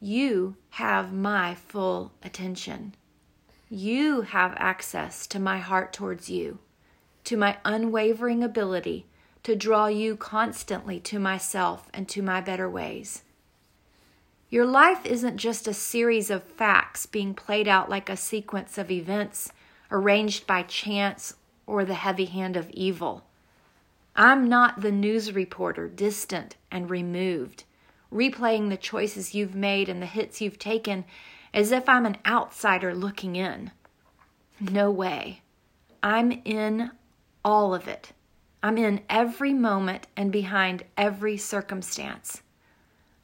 You 0.00 0.56
have 0.70 1.12
my 1.12 1.54
full 1.54 2.12
attention. 2.22 2.94
You 3.68 4.22
have 4.22 4.54
access 4.56 5.26
to 5.26 5.38
my 5.38 5.58
heart 5.58 5.92
towards 5.92 6.30
you, 6.30 6.58
to 7.24 7.36
my 7.36 7.58
unwavering 7.66 8.42
ability 8.42 9.04
to 9.42 9.56
draw 9.56 9.88
you 9.88 10.16
constantly 10.16 11.00
to 11.00 11.18
myself 11.18 11.90
and 11.92 12.08
to 12.08 12.22
my 12.22 12.40
better 12.40 12.70
ways. 12.70 13.24
Your 14.48 14.64
life 14.64 15.04
isn't 15.04 15.38
just 15.38 15.66
a 15.66 15.74
series 15.74 16.30
of 16.30 16.44
facts 16.44 17.04
being 17.04 17.34
played 17.34 17.66
out 17.66 17.90
like 17.90 18.08
a 18.08 18.16
sequence 18.16 18.78
of 18.78 18.90
events 18.90 19.52
arranged 19.90 20.46
by 20.46 20.62
chance 20.62 21.34
or 21.66 21.84
the 21.84 21.94
heavy 21.94 22.26
hand 22.26 22.56
of 22.56 22.70
evil. 22.70 23.24
I'm 24.14 24.48
not 24.48 24.80
the 24.80 24.92
news 24.92 25.32
reporter, 25.32 25.88
distant 25.88 26.56
and 26.70 26.88
removed, 26.88 27.64
replaying 28.12 28.70
the 28.70 28.76
choices 28.76 29.34
you've 29.34 29.54
made 29.54 29.88
and 29.88 30.00
the 30.00 30.06
hits 30.06 30.40
you've 30.40 30.60
taken 30.60 31.04
as 31.52 31.72
if 31.72 31.88
I'm 31.88 32.06
an 32.06 32.18
outsider 32.24 32.94
looking 32.94 33.34
in. 33.34 33.72
No 34.60 34.90
way. 34.90 35.42
I'm 36.02 36.30
in 36.44 36.92
all 37.44 37.74
of 37.74 37.88
it. 37.88 38.12
I'm 38.62 38.78
in 38.78 39.00
every 39.10 39.52
moment 39.52 40.06
and 40.16 40.30
behind 40.30 40.84
every 40.96 41.36
circumstance. 41.36 42.42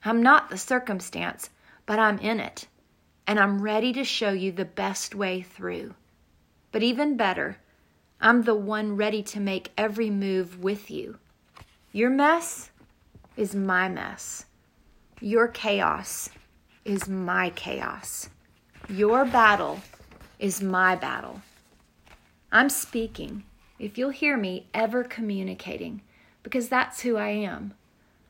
I'm 0.05 0.23
not 0.23 0.51
the 0.51 0.59
circumstance, 0.59 1.51
but 1.87 1.99
I'm 1.99 2.19
in 2.19 2.41
it, 2.41 2.67
and 3.27 3.39
I'm 3.39 3.63
ready 3.63 3.93
to 3.93 4.05
show 4.05 4.31
you 4.31 4.51
the 4.51 4.65
best 4.65 5.15
way 5.15 5.43
through. 5.43 5.95
But 6.73 6.83
even 6.83 7.17
better, 7.17 7.59
I'm 8.21 8.43
the 8.43 8.55
one 8.55 8.97
ready 8.97 9.23
to 9.25 9.41
make 9.41 9.73
every 9.77 10.11
move 10.11 10.63
with 10.63 10.91
you. 10.91 11.19
Your 11.93 12.11
mess 12.11 12.71
is 13.37 13.55
my 13.55 13.89
mess. 13.89 14.47
Your 15.21 15.47
chaos 15.49 16.31
is 16.85 17.09
my 17.09 17.51
chaos. 17.51 18.29
Your 18.89 19.25
battle 19.25 19.81
is 20.39 20.61
my 20.61 20.97
battle. 20.97 21.43
I'm 22.51 22.69
speaking 22.69 23.45
if 23.79 23.97
you'll 23.97 24.11
hear 24.11 24.37
me 24.37 24.67
ever 24.75 25.05
communicating, 25.05 26.03
because 26.43 26.69
that's 26.69 27.03
who 27.03 27.17
I 27.17 27.29
am. 27.29 27.75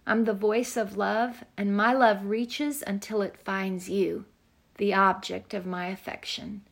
I'm 0.06 0.24
the 0.24 0.34
voice 0.34 0.76
of 0.76 0.96
love, 0.96 1.44
and 1.56 1.76
my 1.76 1.92
love 1.92 2.26
reaches 2.26 2.82
until 2.84 3.22
it 3.22 3.36
finds 3.36 3.88
you, 3.88 4.24
the 4.78 4.92
object 4.92 5.54
of 5.54 5.64
my 5.64 5.86
affection. 5.86 6.62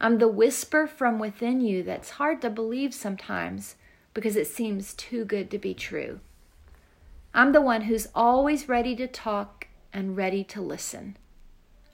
I'm 0.00 0.18
the 0.18 0.28
whisper 0.28 0.86
from 0.86 1.18
within 1.18 1.60
you 1.60 1.82
that's 1.82 2.10
hard 2.10 2.40
to 2.42 2.50
believe 2.50 2.92
sometimes 2.94 3.76
because 4.14 4.34
it 4.34 4.46
seems 4.46 4.94
too 4.94 5.24
good 5.24 5.50
to 5.50 5.58
be 5.58 5.74
true. 5.74 6.20
I'm 7.32 7.52
the 7.52 7.60
one 7.60 7.82
who's 7.82 8.08
always 8.14 8.68
ready 8.68 8.96
to 8.96 9.06
talk 9.06 9.68
and 9.92 10.16
ready 10.16 10.42
to 10.44 10.60
listen. 10.60 11.16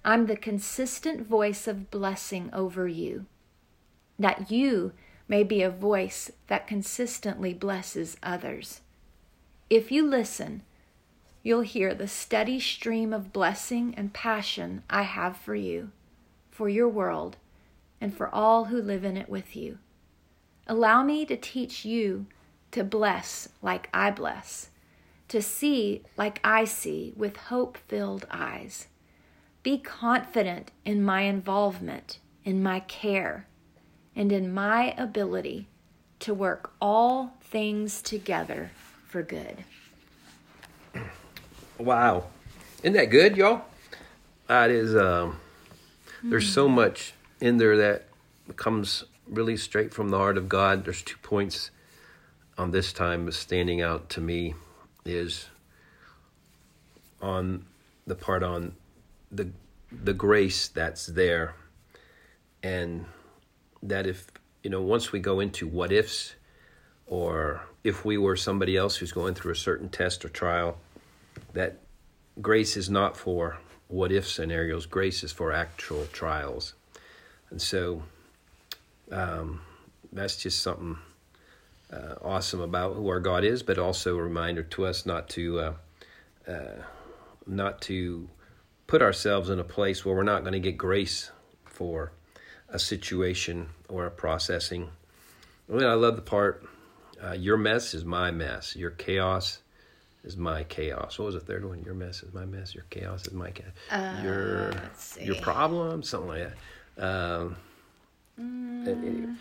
I'm 0.05 0.27
the 0.27 0.37
consistent 0.37 1.27
voice 1.27 1.67
of 1.67 1.91
blessing 1.91 2.49
over 2.53 2.89
you, 2.89 3.27
that 4.19 4.51
you 4.51 4.93
may 5.29 5.43
be 5.43 5.63
a 5.63 5.71
voice 5.71 6.31
that 6.47 6.67
consistently 6.67 7.53
blesses 7.53 8.17
others. 8.23 8.81
If 9.69 9.91
you 9.91 10.07
listen, 10.07 10.63
you'll 11.43 11.63
hear 11.63 11.93
the 11.93 12.07
steady 12.07 12.61
stream 12.61 13.13
of 13.13 13.33
blessing 13.33 13.95
and 13.97 14.13
passion 14.13 14.85
I 14.89 15.03
have 15.03 15.37
for 15.37 15.57
you, 15.57 15.91
for 16.53 16.69
your 16.69 16.89
world, 16.89 17.37
and 18.01 18.17
for 18.17 18.33
all 18.33 18.67
who 18.67 18.81
live 18.81 19.05
in 19.05 19.17
it 19.17 19.29
with 19.29 19.57
you. 19.57 19.79
Allow 20.69 21.03
me 21.03 21.27
to 21.27 21.37
teach 21.37 21.85
you 21.85 22.27
to 22.71 22.85
bless 22.85 23.49
like 23.61 23.89
I 23.93 24.13
bless, 24.13 24.71
to 25.29 25.43
see 25.43 26.03
like 26.17 26.41
I 26.45 26.65
see 26.65 27.13
with 27.17 27.37
hope 27.37 27.77
filled 27.77 28.25
eyes. 28.31 28.87
Be 29.65 29.79
confident 29.79 30.71
in 30.85 31.03
my 31.03 31.23
involvement, 31.23 32.21
in 32.45 32.63
my 32.63 32.81
care 32.81 33.49
and 34.15 34.31
in 34.31 34.55
my 34.55 34.95
ability 34.97 35.67
to 36.21 36.33
work 36.33 36.73
all 36.81 37.35
things 37.41 38.01
together 38.01 38.71
for 39.07 39.23
good. 39.23 39.65
Wow. 41.79 42.25
Isn't 42.83 42.95
that 42.95 43.11
good, 43.11 43.37
y'all? 43.37 43.63
That 44.49 44.71
is, 44.71 44.95
um, 44.95 45.41
there's 46.23 46.49
so 46.49 46.69
much 46.69 47.13
in 47.41 47.59
there 47.59 47.77
that 47.77 48.09
comes 48.57 49.05
really 49.29 49.57
straight 49.57 49.93
from 49.93 50.11
the 50.11 50.19
heart 50.19 50.39
of 50.39 50.49
God. 50.49 50.85
There's 50.85 51.03
two 51.03 51.19
points 51.19 51.71
on 52.57 52.71
this 52.71 52.93
time 52.93 53.31
standing 53.33 53.83
out 53.83 54.09
to 54.11 54.21
me 54.21 54.55
is 55.05 55.47
on 57.21 57.65
the 58.07 58.15
part 58.15 58.43
on 58.43 58.75
the 59.31 59.49
the 60.03 60.13
grace 60.13 60.69
that's 60.69 61.07
there 61.07 61.55
and 62.63 63.07
that 63.83 64.07
if 64.07 64.27
you 64.63 64.71
know 64.71 64.83
once 64.83 65.13
we 65.13 65.21
go 65.21 65.41
into 65.41 65.67
what 65.67 65.93
ifs 65.93 66.35
or 67.07 67.63
if 67.87 68.05
we 68.05 68.19
were 68.19 68.37
somebody 68.37 68.77
else 68.77 68.97
who's 68.97 69.13
going 69.13 69.35
through 69.35 69.53
a 69.53 69.57
certain 69.57 69.89
test 69.89 70.25
or 70.25 70.29
trial 70.29 70.77
that 71.53 71.79
grace 72.43 72.77
is 72.77 72.91
not 72.91 73.17
for 73.17 73.59
what 73.89 74.11
if 74.11 74.29
scenarios 74.29 74.87
grace 74.87 75.23
is 75.23 75.31
for 75.31 75.53
actual 75.53 76.05
trials 76.13 76.75
and 77.51 77.63
so 77.63 78.03
um, 79.13 79.61
that's 80.13 80.37
just 80.37 80.61
something 80.63 80.99
uh, 81.93 82.17
awesome 82.23 82.61
about 82.61 82.97
who 82.97 83.09
our 83.09 83.21
god 83.21 83.45
is 83.45 83.63
but 83.63 83.79
also 83.79 84.19
a 84.19 84.23
reminder 84.23 84.65
to 84.65 84.85
us 84.85 85.07
not 85.07 85.29
to 85.29 85.61
uh, 85.61 85.73
uh, 86.49 86.83
not 87.47 87.81
to 87.81 88.29
put 88.89 89.01
ourselves 89.01 89.49
in 89.49 89.61
a 89.61 89.65
place 89.65 90.05
where 90.05 90.15
we're 90.15 90.23
not 90.25 90.43
going 90.43 90.53
to 90.53 90.61
get 90.61 90.77
grace 90.77 91.31
for 91.65 92.13
a 92.69 92.79
situation 92.79 93.69
or 93.89 94.07
a 94.07 94.11
processing. 94.11 94.89
I, 95.69 95.73
mean, 95.73 95.85
I 95.85 95.95
love 95.95 96.17
the 96.17 96.23
part 96.23 96.67
uh, 97.23 97.33
your 97.33 97.57
mess 97.57 97.95
is 97.95 98.05
my 98.05 98.31
mess. 98.31 98.77
Your 98.77 98.91
chaos 98.91 99.61
is 100.25 100.37
my 100.37 100.65
chaos. 100.65 101.19
What 101.19 101.27
was 101.27 101.35
the 101.35 101.41
third 101.41 101.65
one? 101.65 101.83
Your 101.85 101.95
mess 101.95 102.23
is 102.23 102.33
my 102.33 102.45
mess. 102.45 102.75
Your 102.75 102.85
chaos 102.91 103.27
is 103.27 103.33
my 103.33 103.51
chaos. 103.51 103.73
Uh, 103.91 104.21
your 104.23 104.73
your 105.21 105.37
problem, 105.37 106.03
something 106.03 106.29
like 106.29 106.53
that. 106.97 107.05
Um, 107.05 107.57
mm. 108.41 109.37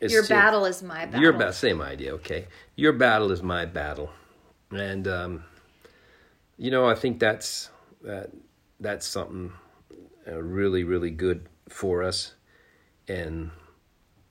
your 0.00 0.26
battle 0.26 0.64
is 0.64 0.82
my 0.82 1.06
battle. 1.06 1.20
Your 1.20 1.32
battle, 1.32 1.52
same 1.52 1.80
idea. 1.80 2.14
Okay, 2.14 2.46
your 2.76 2.92
battle 2.92 3.30
is 3.30 3.42
my 3.42 3.64
battle, 3.64 4.10
and 4.70 5.06
um, 5.06 5.44
you 6.56 6.70
know 6.70 6.86
I 6.86 6.94
think 6.94 7.18
that's 7.20 7.70
that 8.02 8.30
that's 8.80 9.06
something 9.06 9.52
uh, 10.26 10.42
really 10.42 10.84
really 10.84 11.10
good 11.10 11.46
for 11.70 12.02
us. 12.02 12.34
And, 13.08 13.50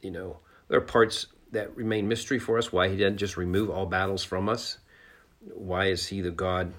you 0.02 0.12
know, 0.12 0.40
there 0.68 0.78
are 0.78 0.82
parts 0.82 1.28
that 1.52 1.76
remain 1.76 2.08
mystery 2.08 2.40
for 2.40 2.58
us 2.58 2.72
why 2.72 2.90
he 2.90 2.98
didn't 2.98 3.18
just 3.18 3.38
remove 3.38 3.70
all 3.70 3.86
battles 3.86 4.24
from 4.24 4.50
us. 4.50 4.78
Why 5.42 5.88
is 5.88 6.08
he 6.08 6.22
the 6.22 6.32
God 6.32 6.74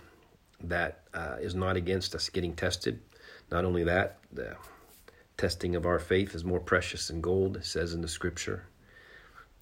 that 0.64 1.00
uh, 1.14 1.36
is 1.40 1.54
not 1.54 1.76
against 1.76 2.14
us 2.14 2.28
getting 2.28 2.54
tested. 2.54 3.00
Not 3.50 3.64
only 3.64 3.84
that, 3.84 4.18
the 4.32 4.56
testing 5.36 5.74
of 5.74 5.86
our 5.86 5.98
faith 5.98 6.34
is 6.34 6.44
more 6.44 6.60
precious 6.60 7.08
than 7.08 7.20
gold, 7.20 7.60
says 7.62 7.94
in 7.94 8.02
the 8.02 8.08
scripture. 8.08 8.66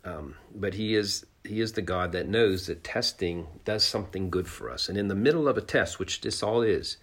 Um, 0.05 0.37
but 0.55 0.75
he 0.75 0.95
is 0.95 1.27
he 1.45 1.61
is 1.61 1.73
the 1.73 1.83
God 1.83 2.13
that 2.13 2.29
knows 2.29 2.67
that 2.67 2.85
testing 2.85 3.47
does 3.65 3.85
something 3.85 4.29
good 4.29 4.49
for 4.49 4.71
us. 4.71 4.89
And 4.89 4.99
in 4.99 5.09
the 5.09 5.15
middle 5.15 5.49
of 5.49 5.57
a 5.57 5.63
test, 5.63 5.99
which 5.99 6.21
this 6.21 6.43
all 6.43 6.63
is, 6.63 6.99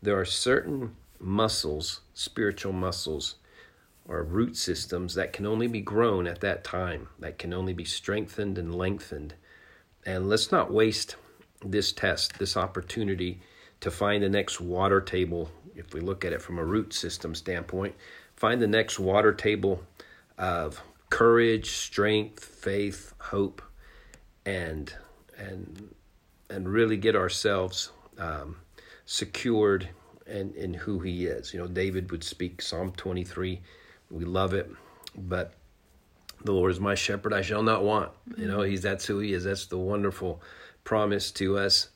there 0.00 0.18
are 0.18 0.24
certain 0.24 0.96
muscles, 1.18 2.00
spiritual 2.14 2.72
muscles, 2.72 3.36
or 4.10 4.24
root 4.24 4.56
systems 4.56 5.14
that 5.14 5.32
can 5.32 5.46
only 5.46 5.68
be 5.68 5.80
grown 5.80 6.26
at 6.26 6.40
that 6.40 6.64
time, 6.64 7.08
that 7.20 7.38
can 7.38 7.54
only 7.54 7.72
be 7.72 7.84
strengthened 7.84 8.58
and 8.58 8.74
lengthened. 8.74 9.34
And 10.04 10.28
let's 10.28 10.50
not 10.50 10.72
waste 10.72 11.14
this 11.64 11.92
test, 11.92 12.36
this 12.40 12.56
opportunity 12.56 13.40
to 13.78 13.90
find 13.90 14.22
the 14.22 14.28
next 14.28 14.60
water 14.60 15.00
table, 15.00 15.48
if 15.76 15.94
we 15.94 16.00
look 16.00 16.24
at 16.24 16.32
it 16.32 16.42
from 16.42 16.58
a 16.58 16.64
root 16.64 16.92
system 16.92 17.36
standpoint, 17.36 17.94
find 18.34 18.60
the 18.60 18.66
next 18.66 18.98
water 18.98 19.32
table 19.32 19.84
of 20.36 20.82
courage, 21.08 21.70
strength, 21.70 22.44
faith, 22.44 23.14
hope, 23.18 23.62
and 24.44 24.92
and 25.38 25.94
and 26.48 26.68
really 26.68 26.96
get 26.96 27.14
ourselves 27.14 27.92
um, 28.18 28.56
secured 29.06 29.88
in, 30.26 30.52
in 30.54 30.74
who 30.74 30.98
He 30.98 31.26
is. 31.26 31.54
You 31.54 31.60
know, 31.60 31.68
David 31.68 32.10
would 32.10 32.24
speak 32.24 32.60
Psalm 32.60 32.92
23. 32.96 33.60
We 34.10 34.24
love 34.24 34.54
it, 34.54 34.70
but 35.16 35.54
the 36.42 36.52
Lord 36.52 36.72
is 36.72 36.80
my 36.80 36.94
shepherd; 36.94 37.32
I 37.32 37.42
shall 37.42 37.62
not 37.62 37.84
want. 37.84 38.10
You 38.36 38.46
know, 38.46 38.62
He's 38.62 38.82
that's 38.82 39.06
who 39.06 39.18
He 39.20 39.32
is. 39.32 39.44
That's 39.44 39.66
the 39.66 39.78
wonderful 39.78 40.42
promise 40.84 41.30
to 41.32 41.58
us. 41.58 41.88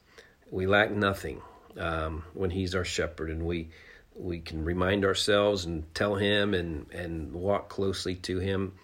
We 0.51 0.67
lack 0.67 0.91
nothing 0.91 1.41
um, 1.79 2.25
when 2.35 2.51
He's 2.51 2.75
our 2.75 2.85
shepherd, 2.85 3.31
and 3.31 3.45
we 3.45 3.71
we 4.15 4.39
can 4.39 4.65
remind 4.65 5.05
ourselves 5.05 5.65
and 5.65 5.93
tell 5.95 6.15
Him 6.17 6.55
and 6.55 6.87
and 6.93 7.33
walk 7.33 7.69
closely 7.69 8.15
to 8.17 8.39
Him. 8.39 8.75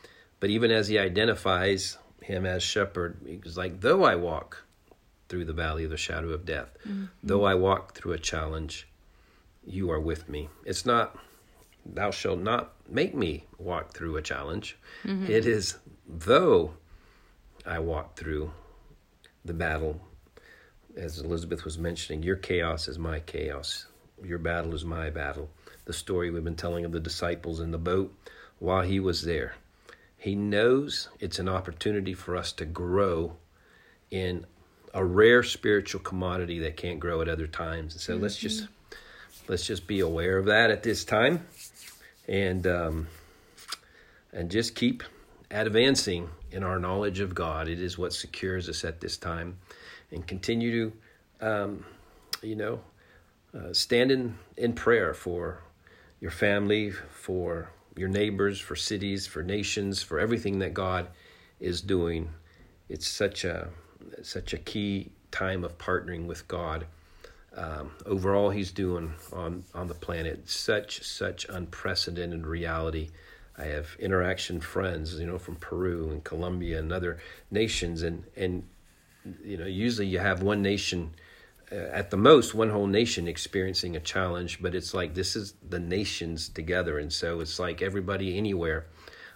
But 0.40 0.50
even 0.50 0.70
as 0.70 0.88
He 0.88 0.98
identifies 0.98 1.98
Him 2.22 2.46
as 2.46 2.62
shepherd, 2.62 3.18
He's 3.26 3.56
like, 3.56 3.80
though 3.80 4.02
I 4.02 4.16
walk 4.16 4.64
through 5.28 5.44
the 5.44 5.52
valley 5.52 5.84
of 5.84 5.90
the 5.90 5.96
shadow 5.96 6.30
of 6.30 6.44
death, 6.44 6.76
mm-hmm. 6.86 7.04
though 7.22 7.44
I 7.44 7.54
walk 7.54 7.94
through 7.94 8.12
a 8.12 8.18
challenge, 8.18 8.88
you 9.64 9.90
are 9.90 10.00
with 10.00 10.28
me. 10.28 10.48
It's 10.64 10.84
not 10.84 11.16
thou 11.86 12.10
shalt 12.10 12.40
not 12.40 12.74
make 12.90 13.14
me 13.14 13.46
walk 13.58 13.94
through 13.94 14.16
a 14.16 14.22
challenge. 14.22 14.76
Mm-hmm. 15.04 15.30
It 15.30 15.46
is 15.46 15.78
though 16.06 16.74
I 17.66 17.78
walk 17.78 18.16
through 18.16 18.52
the 19.44 19.54
battle, 19.54 20.00
as 20.96 21.18
Elizabeth 21.18 21.64
was 21.64 21.78
mentioning, 21.78 22.22
your 22.22 22.36
chaos 22.36 22.88
is 22.88 22.98
my 22.98 23.20
chaos. 23.20 23.86
Your 24.22 24.38
battle 24.38 24.74
is 24.74 24.84
my 24.84 25.10
battle. 25.10 25.48
The 25.84 25.92
story 25.92 26.30
we've 26.30 26.44
been 26.44 26.56
telling 26.56 26.84
of 26.84 26.92
the 26.92 27.00
disciples 27.00 27.60
in 27.60 27.70
the 27.70 27.78
boat 27.78 28.14
while 28.58 28.82
he 28.82 29.00
was 29.00 29.22
there. 29.22 29.54
He 30.16 30.34
knows 30.34 31.08
it's 31.18 31.38
an 31.38 31.48
opportunity 31.48 32.12
for 32.12 32.36
us 32.36 32.52
to 32.52 32.66
grow 32.66 33.36
in 34.10 34.44
a 34.92 35.04
rare 35.04 35.42
spiritual 35.42 36.00
commodity 36.00 36.58
that 36.60 36.76
can't 36.76 37.00
grow 37.00 37.22
at 37.22 37.28
other 37.28 37.46
times. 37.46 37.94
And 37.94 38.00
so 38.00 38.14
mm-hmm. 38.14 38.22
let's 38.24 38.36
just 38.36 38.68
let's 39.48 39.66
just 39.66 39.86
be 39.86 40.00
aware 40.00 40.36
of 40.36 40.46
that 40.46 40.70
at 40.70 40.82
this 40.82 41.04
time, 41.04 41.46
and 42.30 42.66
um, 42.66 43.08
and 44.32 44.50
just 44.50 44.74
keep 44.74 45.02
advancing 45.50 46.30
in 46.52 46.62
our 46.62 46.78
knowledge 46.78 47.20
of 47.20 47.34
God. 47.34 47.68
It 47.68 47.80
is 47.80 47.98
what 47.98 48.12
secures 48.12 48.68
us 48.68 48.84
at 48.84 49.00
this 49.00 49.16
time, 49.16 49.58
and 50.12 50.26
continue 50.26 50.92
to, 51.40 51.46
um, 51.46 51.84
you 52.40 52.54
know, 52.54 52.80
uh, 53.52 53.72
stand 53.72 54.12
in, 54.12 54.38
in 54.56 54.72
prayer 54.72 55.12
for 55.12 55.62
your 56.20 56.30
family, 56.30 56.92
for 56.92 57.70
your 57.96 58.08
neighbors, 58.08 58.60
for 58.60 58.76
cities, 58.76 59.26
for 59.26 59.42
nations, 59.42 60.00
for 60.02 60.20
everything 60.20 60.60
that 60.60 60.72
God 60.72 61.08
is 61.58 61.80
doing. 61.80 62.30
It's 62.88 63.08
such 63.08 63.44
a 63.44 63.68
such 64.22 64.54
a 64.54 64.58
key 64.58 65.10
time 65.32 65.64
of 65.64 65.78
partnering 65.78 66.26
with 66.26 66.46
God. 66.46 66.86
Um, 67.56 67.90
overall, 68.06 68.50
He's 68.50 68.70
doing 68.72 69.14
on 69.32 69.64
on 69.74 69.88
the 69.88 69.94
planet 69.94 70.48
such 70.48 71.02
such 71.02 71.46
unprecedented 71.48 72.46
reality 72.46 73.10
I 73.60 73.66
have 73.66 73.94
interaction 73.98 74.60
friends, 74.60 75.20
you 75.20 75.26
know, 75.26 75.38
from 75.38 75.56
Peru 75.56 76.08
and 76.10 76.24
Colombia 76.24 76.78
and 76.78 76.92
other 76.92 77.18
nations, 77.50 78.02
and 78.02 78.24
and 78.34 78.66
you 79.44 79.58
know, 79.58 79.66
usually 79.66 80.06
you 80.06 80.18
have 80.18 80.42
one 80.42 80.62
nation, 80.62 81.10
uh, 81.70 81.74
at 81.74 82.10
the 82.10 82.16
most, 82.16 82.54
one 82.54 82.70
whole 82.70 82.86
nation 82.86 83.28
experiencing 83.28 83.94
a 83.96 84.00
challenge, 84.00 84.62
but 84.62 84.74
it's 84.74 84.94
like 84.94 85.12
this 85.12 85.36
is 85.36 85.52
the 85.68 85.78
nations 85.78 86.48
together, 86.48 86.98
and 86.98 87.12
so 87.12 87.40
it's 87.40 87.58
like 87.58 87.82
everybody 87.82 88.38
anywhere 88.38 88.86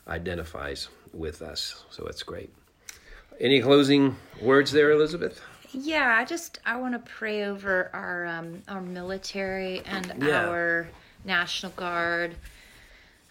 identifies 0.08 0.88
with 1.12 1.42
us. 1.42 1.84
So 1.90 2.06
it's 2.06 2.22
great. 2.22 2.50
Any 3.38 3.60
closing 3.60 4.16
words 4.40 4.72
there, 4.72 4.90
Elizabeth? 4.90 5.42
Yeah, 5.74 6.16
I 6.18 6.24
just 6.24 6.58
I 6.64 6.76
want 6.76 6.94
to 6.94 7.12
pray 7.12 7.44
over 7.44 7.90
our 7.92 8.26
um, 8.26 8.62
our 8.68 8.80
military 8.80 9.82
and 9.86 10.22
yeah. 10.22 10.46
our 10.46 10.88
National 11.24 11.72
Guard 11.72 12.36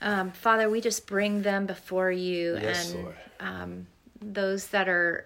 um, 0.04 0.32
Father, 0.32 0.70
we 0.70 0.82
just 0.82 1.08
bring 1.08 1.42
them 1.42 1.66
before 1.66 2.12
you 2.12 2.58
yes, 2.62 2.92
and 2.92 3.08
um, 3.40 3.88
those 4.22 4.68
that 4.68 4.90
are 4.90 5.26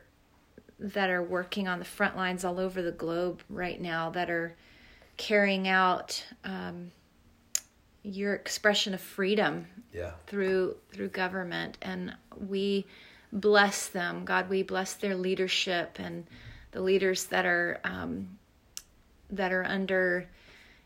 that 0.80 1.10
are 1.10 1.23
working 1.23 1.67
on 1.67 1.80
the 1.80 1.86
front 1.86 2.15
lines 2.15 2.45
all 2.45 2.60
over 2.60 2.84
the 2.84 2.91
globe 2.91 3.41
right 3.49 3.82
now 3.82 4.12
that 4.12 4.30
are 4.30 4.56
carrying 5.17 5.67
out 5.67 6.23
um, 6.43 6.91
your 8.03 8.36
expression 8.36 8.93
of 8.93 9.01
freedom 9.01 9.65
yeah. 9.91 10.12
through 10.27 10.75
through 10.93 11.08
government 11.08 11.80
and 11.82 12.15
we 12.47 12.86
bless 13.34 13.89
them 13.89 14.23
god 14.23 14.47
we 14.47 14.62
bless 14.62 14.93
their 14.93 15.15
leadership 15.15 15.97
and 15.99 16.25
the 16.78 16.84
leaders 16.84 17.26
that 17.26 17.48
are 17.48 17.80
um, 17.84 18.38
that 19.32 19.52
are 19.52 19.63
under 19.63 20.30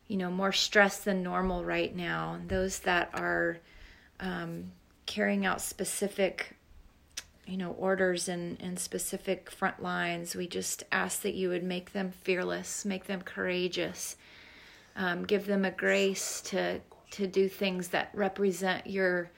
you 0.08 0.16
know 0.16 0.32
more 0.32 0.54
stress 0.54 1.00
than 1.00 1.22
normal 1.22 1.66
right 1.66 1.94
now 1.94 2.36
and 2.36 2.48
those 2.48 2.80
that 2.80 3.10
are 3.14 3.58
um, 4.22 4.72
carrying 5.06 5.46
out 5.46 5.60
specific 5.60 6.56
you 7.46 7.58
know 7.58 7.72
orders 7.72 8.30
and, 8.30 8.58
and 8.62 8.80
specific 8.80 9.52
front 9.52 9.84
lines 9.84 10.34
we 10.34 10.48
just 10.48 10.86
ask 10.94 11.24
that 11.24 11.34
you 11.34 11.50
would 11.50 11.64
make 11.64 11.92
them 11.92 12.10
fearless 12.24 12.86
make 12.86 13.06
them 13.08 13.22
courageous 13.22 14.16
um, 14.96 15.26
give 15.26 15.46
them 15.46 15.66
a 15.66 15.72
grace 15.72 16.40
to 16.40 16.80
to 17.10 17.28
do 17.28 17.50
things 17.50 17.90
that 17.90 18.10
represent 18.14 18.88
your 18.88 19.30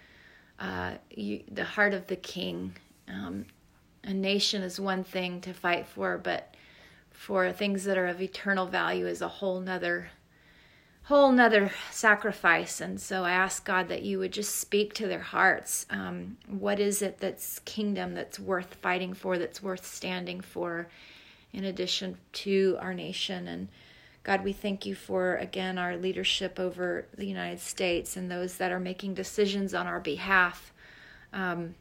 uh, 0.60 0.92
you, 1.10 1.42
the 1.52 1.64
heart 1.64 1.96
of 1.96 2.06
the 2.06 2.16
king 2.16 2.76
um, 3.08 3.44
a 4.04 4.14
nation 4.14 4.64
is 4.64 4.80
one 4.80 5.04
thing 5.04 5.42
to 5.42 5.54
fight 5.54 5.88
for 5.88 6.18
but 6.18 6.56
for 7.12 7.52
things 7.52 7.86
that 7.86 7.98
are 7.98 8.08
of 8.08 8.22
eternal 8.22 8.66
value 8.66 9.08
is 9.08 9.22
a 9.22 9.28
whole 9.28 9.60
nother 9.60 10.10
whole 11.04 11.32
nother 11.32 11.72
sacrifice. 11.92 12.80
And 12.80 13.00
so 13.00 13.26
I 13.26 13.32
ask 13.32 13.66
God 13.66 13.90
that 13.90 14.04
you 14.04 14.20
would 14.20 14.32
just 14.32 14.56
speak 14.56 14.94
to 14.96 15.08
their 15.08 15.20
hearts. 15.20 15.86
Um, 15.90 16.38
what 16.48 16.80
is 16.80 17.02
it 17.02 17.18
that's 17.20 17.60
kingdom 17.60 18.14
that's 18.14 18.40
worth 18.40 18.76
fighting 18.76 19.14
for, 19.14 19.38
that's 19.38 19.62
worth 19.62 19.86
standing 19.86 20.40
for, 20.40 20.88
in 21.52 21.66
addition 21.66 22.18
to 22.32 22.78
our 22.80 22.94
nation? 22.94 23.48
And 23.50 23.68
God, 24.24 24.46
we 24.46 24.54
thank 24.54 24.86
you 24.86 24.96
for, 24.96 25.36
again, 25.36 25.78
our 25.78 25.98
leadership 25.98 26.58
over 26.58 27.06
the 27.18 27.26
United 27.26 27.60
States 27.60 28.16
and 28.16 28.32
those 28.32 28.56
that 28.58 28.72
are 28.72 28.80
making 28.80 29.14
decisions 29.14 29.74
on 29.74 29.88
our 29.88 30.00
behalf. 30.00 30.72
Um, 31.34 31.76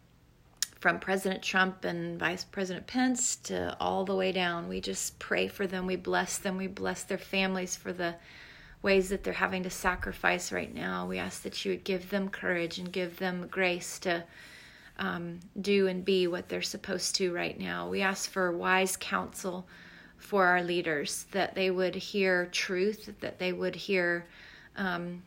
from 0.82 0.98
President 0.98 1.44
Trump 1.44 1.84
and 1.84 2.18
Vice 2.18 2.42
President 2.42 2.88
Pence 2.88 3.36
to 3.36 3.76
all 3.78 4.04
the 4.04 4.16
way 4.16 4.32
down, 4.32 4.68
we 4.68 4.80
just 4.80 5.16
pray 5.20 5.46
for 5.46 5.64
them. 5.64 5.86
We 5.86 5.94
bless 5.94 6.38
them. 6.38 6.56
We 6.56 6.66
bless 6.66 7.04
their 7.04 7.18
families 7.18 7.76
for 7.76 7.92
the 7.92 8.16
ways 8.82 9.08
that 9.10 9.22
they're 9.22 9.32
having 9.32 9.62
to 9.62 9.70
sacrifice 9.70 10.50
right 10.50 10.74
now. 10.74 11.06
We 11.06 11.18
ask 11.18 11.42
that 11.42 11.64
you 11.64 11.70
would 11.70 11.84
give 11.84 12.10
them 12.10 12.28
courage 12.28 12.80
and 12.80 12.90
give 12.90 13.16
them 13.20 13.46
grace 13.48 14.00
to 14.00 14.24
um, 14.98 15.38
do 15.60 15.86
and 15.86 16.04
be 16.04 16.26
what 16.26 16.48
they're 16.48 16.62
supposed 16.62 17.14
to 17.14 17.32
right 17.32 17.56
now. 17.56 17.88
We 17.88 18.02
ask 18.02 18.28
for 18.28 18.50
wise 18.50 18.96
counsel 18.96 19.64
for 20.18 20.46
our 20.46 20.64
leaders, 20.64 21.26
that 21.30 21.54
they 21.54 21.70
would 21.70 21.94
hear 21.94 22.46
truth, 22.46 23.08
that 23.20 23.38
they 23.38 23.52
would 23.52 23.76
hear 23.76 24.26
um, 24.76 25.22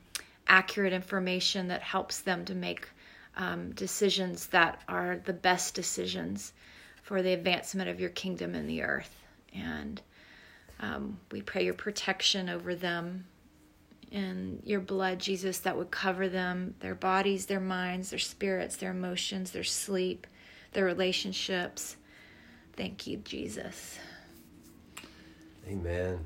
accurate 0.48 0.92
information 0.92 1.70
that 1.70 1.82
helps 1.82 2.20
them 2.20 2.44
to 2.44 2.54
make 2.54 2.90
um, 3.38 3.72
decisions 3.72 4.48
that 4.48 4.82
are 4.88 5.22
the 5.26 5.34
best 5.34 5.74
decisions 5.76 6.54
for 7.04 7.22
the 7.22 7.34
advancement 7.34 7.90
of 7.90 8.00
your 8.00 8.10
kingdom 8.10 8.56
in 8.56 8.68
the 8.68 8.82
earth. 8.82 9.16
And 9.54 10.02
um, 10.80 11.20
we 11.32 11.42
pray 11.42 11.66
your 11.66 11.74
protection 11.74 12.50
over 12.50 12.76
them 12.76 13.26
and 14.12 14.62
your 14.66 14.80
blood, 14.80 15.20
Jesus, 15.20 15.60
that 15.60 15.78
would 15.78 15.92
cover 15.92 16.30
them, 16.30 16.76
their 16.80 16.96
bodies, 16.96 17.46
their 17.46 17.60
minds, 17.60 18.10
their 18.10 18.20
spirits, 18.20 18.78
their 18.78 18.92
emotions, 18.92 19.52
their 19.52 19.64
sleep, 19.64 20.26
their 20.74 20.86
relationships. 20.86 21.98
Thank 22.76 23.08
you, 23.08 23.18
Jesus. 23.18 23.98
Amen. 25.68 26.20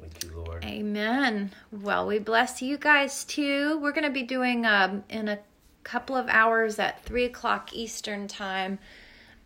Thank 0.00 0.24
you, 0.24 0.42
Lord. 0.44 0.64
Amen. 0.64 1.50
Well, 1.70 2.06
we 2.06 2.18
bless 2.18 2.62
you 2.62 2.78
guys 2.78 3.24
too. 3.24 3.78
We're 3.80 3.92
going 3.92 4.04
to 4.04 4.10
be 4.10 4.22
doing 4.22 4.66
um, 4.66 5.04
in 5.08 5.28
a 5.28 5.38
couple 5.84 6.16
of 6.16 6.28
hours 6.28 6.78
at 6.78 7.04
three 7.04 7.24
o'clock 7.24 7.72
Eastern 7.72 8.28
time 8.28 8.78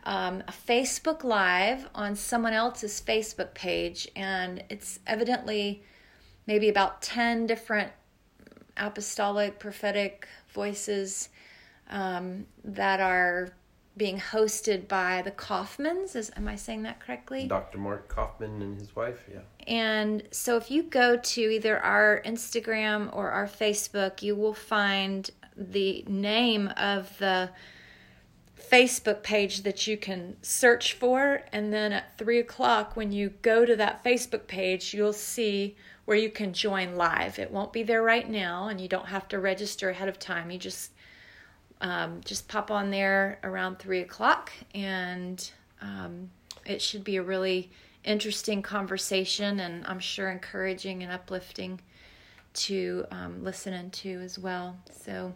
um, 0.05 0.43
a 0.47 0.53
Facebook 0.53 1.25
Live 1.25 1.89
on 1.95 2.15
someone 2.15 2.53
else's 2.53 3.01
Facebook 3.01 3.55
page, 3.55 4.09
and 4.15 4.63
it's 4.69 5.01
evidently 5.07 5.83
maybe 6.47 6.69
about 6.69 7.01
10 7.03 7.47
different 7.47 7.91
apostolic 8.77 9.59
prophetic 9.59 10.29
voices 10.53 11.31
um, 11.91 12.47
that 12.65 13.01
are 13.01 13.55
being 13.97 14.19
hosted 14.19 14.89
by 14.89 15.23
the 15.23 15.31
Kaufmans. 15.31 16.17
Is 16.17 16.31
am 16.37 16.49
I 16.49 16.57
saying 16.57 16.83
that 16.83 17.01
correctly? 17.01 17.47
Dr. 17.47 17.79
Mark 17.79 18.09
Kaufman 18.09 18.61
and 18.61 18.79
his 18.79 18.95
wife, 18.95 19.25
yeah. 19.33 19.41
And 19.67 20.25
so 20.33 20.57
if 20.57 20.71
you 20.71 20.83
go 20.83 21.17
to 21.17 21.41
either 21.41 21.79
our 21.79 22.21
Instagram 22.27 23.15
or 23.15 23.31
our 23.31 23.47
Facebook, 23.47 24.21
you 24.21 24.35
will 24.35 24.53
find 24.53 25.31
the 25.57 26.05
name 26.09 26.69
of 26.77 27.17
the 27.19 27.51
Facebook 28.59 29.23
page 29.23 29.63
that 29.63 29.87
you 29.87 29.97
can 29.97 30.37
search 30.43 30.95
for. 30.95 31.43
And 31.53 31.73
then 31.73 31.93
at 31.93 32.17
three 32.19 32.39
o'clock, 32.39 32.97
when 32.97 33.13
you 33.13 33.31
go 33.43 33.65
to 33.65 33.77
that 33.77 34.03
Facebook 34.03 34.47
page, 34.47 34.95
you'll 34.95 35.13
see 35.13 35.77
where 36.05 36.17
you 36.17 36.31
can 36.31 36.53
join 36.53 36.97
live. 36.97 37.39
It 37.39 37.51
won't 37.51 37.73
be 37.73 37.83
there 37.83 38.03
right 38.03 38.29
now, 38.29 38.69
and 38.69 38.81
you 38.81 38.89
don't 38.89 39.07
have 39.07 39.29
to 39.29 39.39
register 39.39 39.91
ahead 39.91 40.09
of 40.09 40.19
time. 40.19 40.51
You 40.51 40.59
just 40.59 40.91
um, 41.81 42.21
just 42.25 42.49
pop 42.49 42.71
on 42.71 42.91
there 42.91 43.39
around 43.43 43.79
three 43.79 44.01
o'clock, 44.01 44.53
and 44.75 45.51
um, 45.83 46.31
it 46.65 46.81
should 46.81 47.05
be 47.05 47.17
a 47.17 47.23
really 47.23 47.71
interesting 48.05 48.63
conversation, 48.63 49.61
and 49.61 49.85
I'm 49.87 49.99
sure 49.99 50.31
encouraging 50.31 51.03
and 51.03 51.13
uplifting 51.13 51.81
to 52.55 53.07
um, 53.11 53.45
listen 53.45 53.73
into 53.73 54.21
as 54.21 54.39
well. 54.39 54.77
So. 54.91 55.35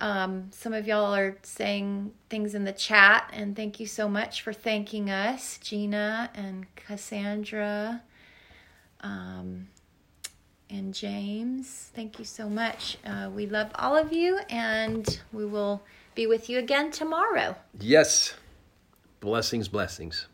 Um, 0.00 0.50
some 0.50 0.72
of 0.72 0.88
y'all 0.88 1.14
are 1.14 1.36
saying 1.44 2.12
things 2.28 2.56
in 2.56 2.64
the 2.64 2.72
chat, 2.72 3.30
and 3.32 3.54
thank 3.54 3.78
you 3.78 3.86
so 3.86 4.08
much 4.08 4.42
for 4.42 4.52
thanking 4.52 5.10
us, 5.10 5.58
Gina 5.58 6.28
and 6.34 6.66
Cassandra 6.74 8.02
um, 9.02 9.68
and 10.70 10.94
James. 10.94 11.90
Thank 11.94 12.18
you 12.18 12.24
so 12.24 12.48
much. 12.48 12.96
Uh, 13.04 13.30
we 13.32 13.46
love 13.46 13.70
all 13.74 13.96
of 13.96 14.12
you, 14.12 14.40
and 14.50 15.20
we 15.32 15.44
will 15.44 15.82
be 16.14 16.26
with 16.26 16.48
you 16.48 16.58
again 16.58 16.90
tomorrow. 16.90 17.56
Yes. 17.78 18.34
Blessings, 19.20 19.68
blessings. 19.68 20.26